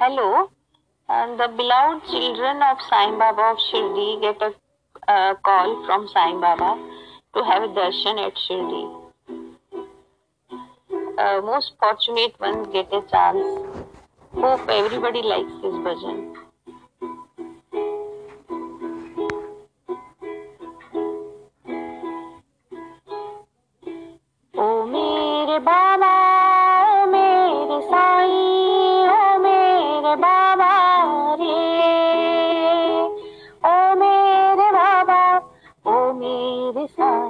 Hello, 0.00 0.48
uh, 1.08 1.36
the 1.36 1.48
beloved 1.56 2.06
children 2.06 2.62
of 2.62 2.78
Sai 2.88 3.10
Baba 3.18 3.42
of 3.50 3.58
Shirdi 3.58 4.20
get 4.20 4.40
a 4.40 4.54
uh, 5.10 5.34
call 5.44 5.84
from 5.86 6.06
Sai 6.06 6.34
Baba 6.34 6.78
to 7.34 7.42
have 7.42 7.64
a 7.64 7.66
darshan 7.66 8.24
at 8.24 8.36
Shirdi. 8.36 8.84
Uh, 11.18 11.40
most 11.42 11.72
fortunate 11.80 12.38
ones 12.38 12.68
get 12.72 12.86
a 12.92 13.02
chance. 13.10 13.44
Hope 14.34 14.68
everybody 14.68 15.20
likes 15.20 15.50
this 15.62 15.74
bhajan. 15.88 16.27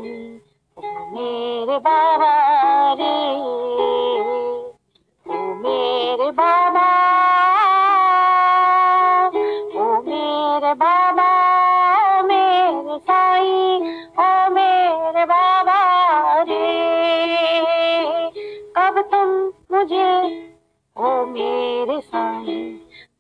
मेरे 0.09 1.79
बाबा 1.79 2.33
रे 3.01 3.15
ओ 5.27 5.39
मेरे 5.63 6.31
बाबा 6.31 6.85
ओ 9.77 9.87
मेरे 10.07 10.73
बाबा 10.75 11.29
ओ 11.99 12.23
मेरे 12.23 12.99
साई 12.99 13.53
ओ 14.19 14.29
मेरे 14.51 15.25
बाबा 15.25 15.79
रे 16.43 16.65
कब 18.77 19.01
तुम 19.13 19.37
मुझे 19.77 20.11
ओ 20.97 21.15
मेरे 21.27 22.01
साई 22.01 22.61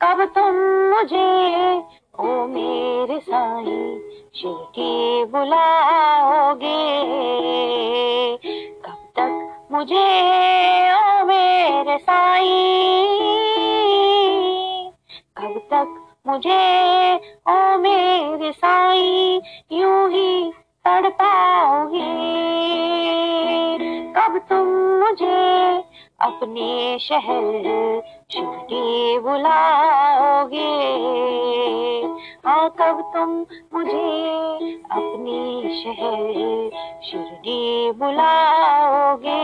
कब 0.02 0.24
तुम 0.34 0.56
मुझे 0.90 1.26
ओ 2.20 2.46
मेरे 2.48 3.18
साई 3.20 3.76
शिरडी 4.36 5.24
बुलाओगे। 5.24 6.80
कब 8.86 9.12
तक 9.16 9.68
मुझे 9.72 10.04
ओ 10.92 11.24
मेरे 11.24 11.98
साई? 11.98 12.74
कब 15.38 15.58
तक 15.70 16.16
मुझे 16.26 17.16
ओ 17.48 17.78
मेरे 17.78 18.52
साई? 18.52 19.40
यूँ 19.72 20.10
ही 20.10 20.52
तड़पाओगे 20.84 22.38
कब 24.16 24.38
तुम 24.48 24.66
मुझे 25.04 25.78
अपने 26.20 26.98
शहर 26.98 28.02
शिरडी 28.32 29.18
बुलाओगे? 29.18 30.77
हाँ 32.68 32.76
कब 32.78 33.00
तुम 33.12 33.30
मुझे 33.74 34.00
अपने 34.92 35.36
शहर 35.74 36.20
शिरडी 37.04 37.92
बुलाओगे 37.98 39.38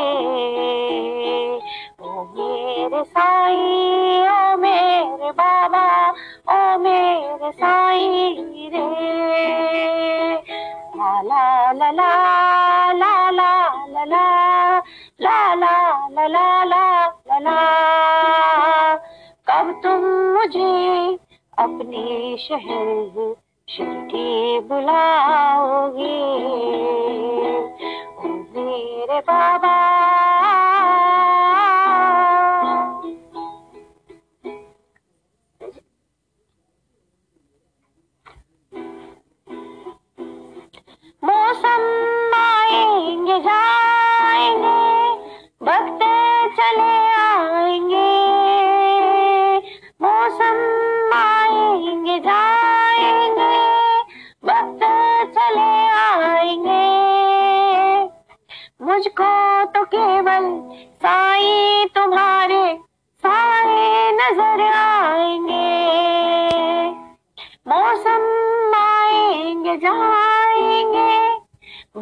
ओ 2.05 2.25
मेरे 2.37 3.03
साई 3.05 3.57
ओ 4.29 4.57
मेरे 4.61 5.31
बाबा 5.41 5.85
ओ 6.53 6.79
मेरे 6.79 7.51
साई 7.53 8.69
रे 8.75 8.85
ला 11.25 11.73
ला 11.73 11.91
ला 11.93 12.11
ला 12.93 13.31
ला 13.33 13.53
ला 14.05 14.25
ला 15.21 15.55
ला 15.55 16.27
ला 16.29 16.65
ला 16.65 16.84
अपने 21.85 22.37
शहर 22.41 23.35
शिरडी 23.69 24.61
बुलाओगे। 24.69 26.17
मेरे 28.55 29.19
बाबा 29.21 29.74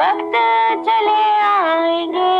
वक्त 0.02 0.32
चले 0.86 1.20
आएँगे। 1.38 2.30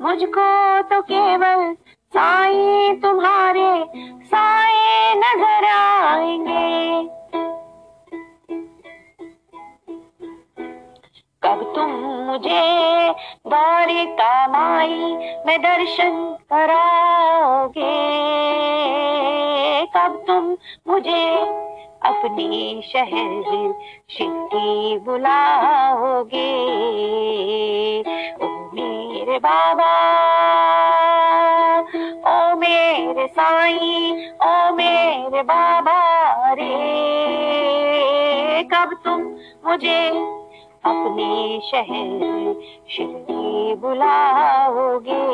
मुझको 0.00 0.46
तो 0.82 1.00
केवल 1.02 1.74
साई 2.14 2.94
तुम्हारे 3.02 3.72
साए 4.24 5.14
नज़र 5.14 5.64
आएँगे। 5.64 7.02
कब 11.42 11.72
तुम 11.74 11.90
मुझे 12.26 12.62
द्वारिका 13.48 14.46
माई 14.48 15.16
में 15.46 15.58
दर्शन 15.62 16.16
कराओगे? 16.52 17.92
कब 19.96 20.24
तुम 20.26 20.56
मुझे 20.88 21.24
अपने 22.24 22.82
शहर 22.82 23.74
शिरडी 24.10 24.98
बुलाओगे। 24.98 26.52
ओ 28.42 28.46
मेरे 28.46 29.38
बाबा, 29.38 29.90
ओ 32.26 32.56
मेरे 32.56 33.26
साई, 33.26 34.12
ओ 34.42 34.74
मेरे 34.74 35.42
बाबा 35.42 35.98
रे। 36.52 36.72
कब 38.62 38.96
तुम 39.04 39.20
मुझे 39.70 40.08
अपने 40.84 41.60
शहर 41.60 42.54
शिरडी 42.90 43.74
बुलाओगे? 43.74 45.24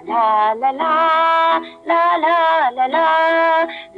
ला 0.00 0.54
ला 0.54 0.70
ला 0.70 1.58
ला 1.86 2.16
ला 2.16 2.70
ला 2.70 2.86
ला 2.86 3.06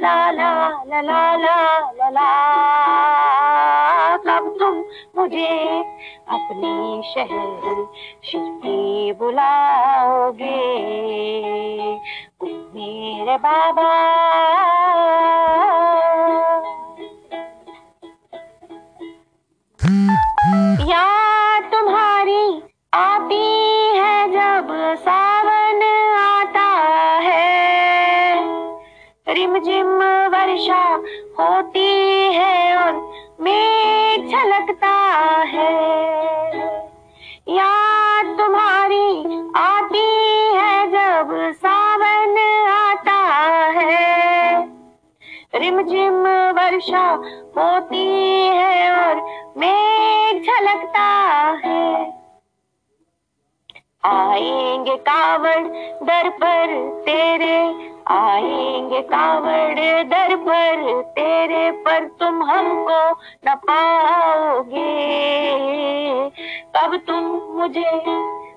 ला 0.03 0.31
ला 0.31 0.51
ला 0.85 1.01
ला 1.01 1.57
ला 1.97 2.09
ला 2.09 2.31
कब 4.25 4.49
तुम 4.59 4.75
मुझे 5.15 5.79
अपने 6.27 6.73
शहर 7.05 7.85
शिरडी 8.23 9.11
बुलाओगे। 9.19 10.59
मेरे 12.75 13.37
बाबा। 13.37 13.91
याद 20.89 21.32
होती 31.63 32.33
है 32.35 32.77
और 32.77 32.93
मेघ 33.39 34.29
झलकता 34.29 34.95
है। 35.47 35.71
याद 37.49 38.25
तुम्हारी 38.37 39.25
आती 39.55 40.03
है 40.55 40.87
जब 40.87 41.31
सावन 41.53 42.37
आता 42.69 43.17
है। 43.79 44.63
रिमझिम 45.55 46.27
वर्षा 46.59 47.07
होती 47.57 48.07
है 48.47 48.91
और 48.91 49.21
मेघ 49.57 50.43
झलकता 50.43 51.22
आएँगे 54.33 54.95
कावड़ 54.95 55.67
दर 56.03 56.29
पर 56.29 56.89
तेरे, 57.05 57.91
आएँगे 58.07 59.01
कावड़ 59.01 60.03
दर 60.03 60.35
पर 60.35 61.01
तेरे, 61.01 61.71
पर 61.71 62.03
तुम 62.05 62.43
हमको 62.43 63.11
न 63.47 63.55
पाओगे। 63.55 64.83
कब 66.77 66.97
तुम 67.07 67.23
मुझे 67.59 67.89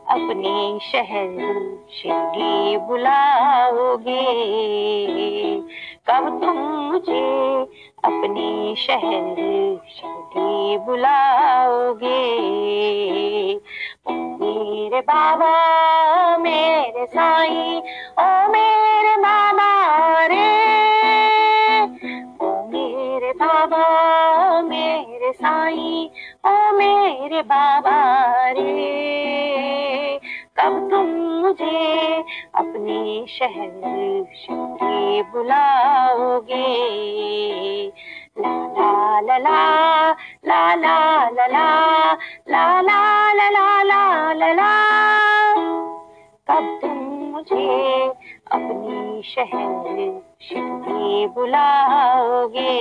अपने 0.09 0.79
शहर 0.93 1.59
शिरडी 1.93 2.77
बुलाओगे? 2.77 4.27
कब 6.11 6.41
तुम 6.45 6.57
मुझे 6.59 7.63
अपने 8.05 8.75
शहर 8.77 9.35
शिरडी 9.97 10.79
बुलाओगे? 10.79 12.37
मेरे 14.97 15.07
बाबा, 15.07 16.37
मेरे 16.37 17.07
साई, 17.07 17.83
ओ 18.19 18.49
मेरे 18.49 19.17
बाबा 19.17 20.27
रे। 20.27 20.53
ओ 22.41 22.69
मेरे 22.69 23.33
बाबा, 23.33 23.85
मेरे 24.63 25.33
साई, 25.33 26.11
ओ 26.47 26.73
मेरे 26.73 27.43
बाबा 27.43 28.25
रे। 28.51 30.21
कब 30.61 30.89
तुम 30.91 31.07
मुझे 31.43 32.25
अपने 32.55 33.27
शहर 33.29 33.71
शिरडी 34.37 35.23
बुलाओगे? 35.23 36.67
ला 38.39 38.67
ला 38.67 39.21
ला 39.21 39.39
ला। 39.39 39.96
ला 40.77 40.99
ला 41.37 41.47
ला 42.49 42.65
ला 42.83 43.01
ला 43.53 43.83
ला 43.85 44.53
ला 44.53 44.73
कब 46.49 46.67
तुम 46.83 46.99
मुझे 47.33 48.05
अपनी 48.53 49.23
शहर 49.35 49.99
शिरडी 50.49 51.27
बुलाओगे 51.35 52.75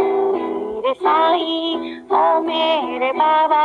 मेरे 0.00 0.94
साई 0.94 1.74
ओ 2.12 2.40
मेरे 2.46 3.12
बाबा 3.20 3.62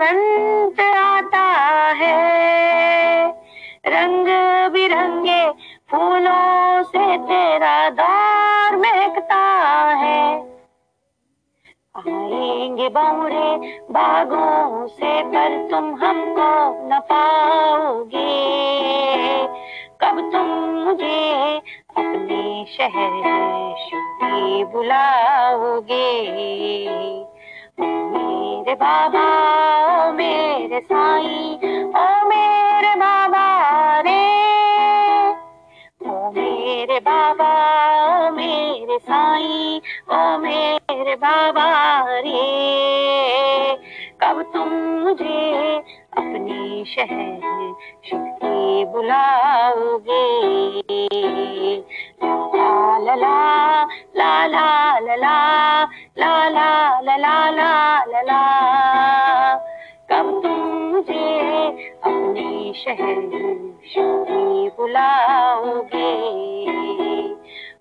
जब 0.00 0.06
वसंत 0.06 0.80
आता 0.80 1.40
है। 1.96 3.30
रंग 3.86 4.26
बिरंगे 4.72 5.50
फूलों 5.90 6.82
से 6.82 7.18
तेरा 7.18 7.90
दौर 7.90 8.76
महकता 8.76 9.36
है। 9.94 10.40
आएँगे 11.96 12.88
बौरे 12.88 13.78
बागों 13.90 14.86
से, 14.86 15.22
पर 15.22 15.68
तुम 15.70 15.94
हमको 15.94 16.88
न 16.88 17.00
पाओगे। 17.00 18.40
कब 20.00 20.30
तुम 20.32 20.46
मुझे 20.84 21.56
अपने 21.96 22.66
शहर 22.78 23.74
शुभी 23.78 24.64
बुलाओगे? 24.64 26.20
मेरे 27.80 28.74
बाबा 28.74 29.26
मेरे 30.12 30.80
साई, 30.80 31.58
ओ 31.96 32.28
मेरे 32.28 32.94
बाबा 32.94 33.44
रे। 34.00 34.20
ओ 36.10 36.30
मेरे 36.30 36.98
बाबा 37.00 37.50
मेरे 38.30 38.98
साई, 38.98 39.80
ओ 40.10 40.38
मेरे 40.38 41.14
बाबा 41.14 41.66
रे। 42.08 43.76
कब 44.22 44.42
तुम 44.42 44.68
मुझे 45.04 45.69
शहर 46.84 47.72
शिरडी 48.04 48.84
बुलाओगे 48.92 50.24
ला 58.26 58.42
कब 60.10 60.30
तुम 60.42 60.60
मुझे 60.92 61.66
अपने 62.04 62.72
शहर 62.76 63.20
शिरडी 63.92 64.68
बुलाओगे 64.78 66.10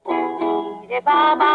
ओ 0.05 0.13
मेरे 0.13 0.99
बाबा 1.09 1.51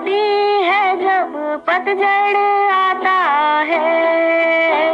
आती 0.00 0.64
है 0.64 0.96
जब 0.96 1.64
पतझड़ 1.66 2.36
आता 2.72 3.16
है। 3.60 4.92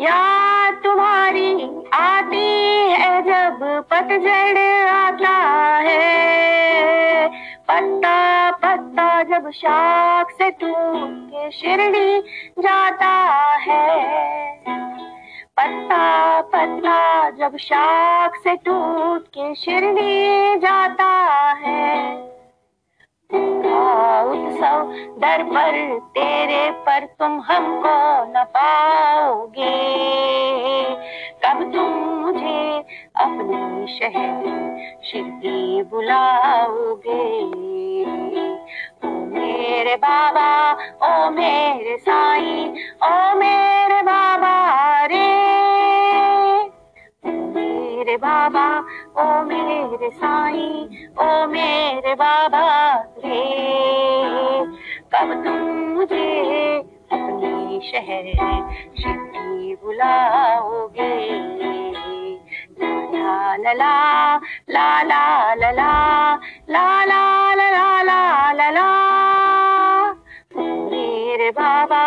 याद 0.00 0.74
तुम्हारी 0.84 1.68
आती 1.92 2.48
है 2.90 3.22
जब 3.22 3.84
पतझड़ 3.90 4.88
आता 4.88 5.36
है। 5.78 7.28
पत्ता 7.68 8.50
पत्ता 8.50 9.22
जब 9.22 9.50
शाख 9.50 10.30
से 10.30 10.50
टूट 10.50 11.30
के 11.30 11.50
शिरडी 11.50 12.20
जाता 12.58 13.12
है। 13.56 14.60
पत्ता 15.56 16.40
पत्ता 16.40 17.30
जब 17.30 17.56
शाख 17.56 18.36
से 18.36 18.56
टूट 18.56 19.26
के 19.28 19.54
शिरडी 19.54 20.56
जाता 20.56 21.10
है। 21.66 22.29
उत्सव 24.22 24.92
दर 25.18 25.42
पर, 25.42 25.98
तेरे 25.98 26.70
पर 26.70 27.04
तुम 27.04 27.40
हमको 27.40 28.24
न 28.24 28.44
पाओगे। 28.44 29.74
कब 31.44 31.72
तुम 31.74 31.90
मुझे 32.20 32.84
अपने 33.16 33.86
शहर 33.86 34.60
शिरडी 35.04 35.82
बुलाओगे? 35.82 37.40
ओ 39.04 39.08
मेरे 39.08 39.96
बाबा, 39.96 40.72
ओ 41.02 41.30
मेरे 41.30 41.96
साई, 41.96 42.74
ओ 43.04 43.34
मेरे 43.34 44.02
बाबा 44.02 44.54
रे। 45.04 45.30
मेरे 47.26 48.16
बाबा, 48.16 48.66
ओ 49.18 49.42
मेरे 49.42 50.10
साई, 50.10 50.88
ओ 51.18 51.46
मेरे 51.46 52.14
बाबा 52.14 52.94
रे। 53.24 53.69
मुझे 55.48 56.78
अपने 57.12 57.80
शहर 57.90 58.32
शिरडी 59.00 59.74
बुलाओगे 59.84 61.08
ला 62.80 63.56
ला 63.56 63.74
ला 64.74 65.02
ला 65.04 65.64
ला 65.78 65.90
ला 66.68 67.20
ला 67.56 68.02
ला 68.02 68.70
ला 68.70 68.88
मेरे 70.56 71.50
बाबा 71.58 72.02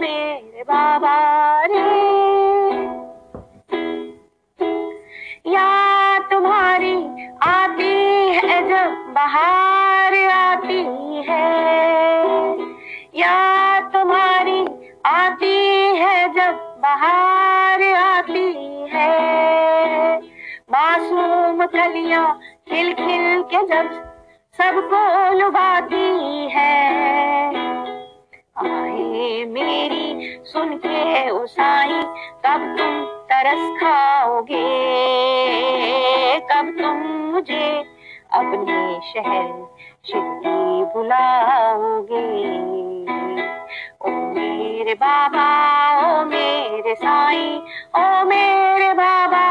मेरे 0.00 0.62
बाबा 0.70 1.16
जब 16.28 16.74
बाहर 16.78 17.94
आती 17.94 18.90
है, 18.90 20.20
मासूम 20.70 21.66
कलियाँ 21.66 22.40
खिल 22.68 22.94
खिल 22.94 23.42
के 23.42 23.66
जब 23.66 24.14
सबको 24.58 25.38
लुभाती 25.38 26.48
है। 26.48 26.98
आए 28.58 29.44
मेरी 29.44 30.40
सुन 30.44 30.76
के 30.76 31.30
उसाई, 31.30 32.02
कब 32.46 32.76
तुम 32.78 33.04
तरस 33.04 33.80
खाओगे? 33.80 34.66
कब 36.40 36.82
तुम 36.82 36.96
मुझे 37.32 37.84
अपने 38.32 39.00
शहर, 39.00 39.76
शिरडी 40.06 40.84
बुलाओगे? 40.84 42.97
बाबा 45.00 45.46
ओ 46.00 46.24
मेरे 46.30 46.94
साईं 46.94 47.60
ओ 47.96 48.24
मेरे 48.28 48.92
बाबा। 48.94 49.44